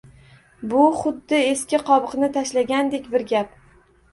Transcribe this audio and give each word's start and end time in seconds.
-Bu 0.71 0.85
xuddi 1.01 1.41
eski 1.49 1.81
qobiqni 1.91 2.33
tashlagandek 2.39 3.07
bir 3.15 3.29
gap. 3.35 3.57